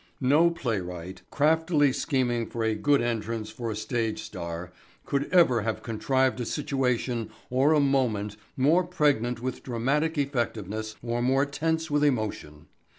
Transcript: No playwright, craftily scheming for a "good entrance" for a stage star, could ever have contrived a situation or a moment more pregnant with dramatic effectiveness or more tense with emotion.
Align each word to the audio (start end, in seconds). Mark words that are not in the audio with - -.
No 0.19 0.49
playwright, 0.49 1.21
craftily 1.29 1.93
scheming 1.93 2.47
for 2.47 2.63
a 2.63 2.73
"good 2.73 3.03
entrance" 3.03 3.51
for 3.51 3.69
a 3.69 3.75
stage 3.75 4.23
star, 4.23 4.71
could 5.05 5.25
ever 5.31 5.61
have 5.61 5.83
contrived 5.83 6.39
a 6.39 6.43
situation 6.47 7.29
or 7.51 7.73
a 7.73 7.79
moment 7.79 8.35
more 8.57 8.83
pregnant 8.83 9.43
with 9.43 9.61
dramatic 9.61 10.17
effectiveness 10.17 10.95
or 11.03 11.21
more 11.21 11.45
tense 11.45 11.91
with 11.91 12.03
emotion. 12.03 12.65